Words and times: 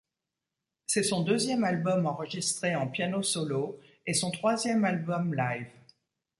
C'est 0.87 1.03
son 1.03 1.21
deuxième 1.21 1.63
album 1.63 2.07
enregistré 2.07 2.75
en 2.75 2.87
piano 2.89 3.21
solo, 3.21 3.79
et 4.07 4.15
son 4.15 4.31
troisième 4.31 4.83
album 4.83 5.35
live. 5.35 5.67